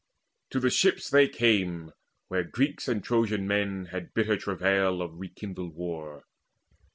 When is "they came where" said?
1.11-2.43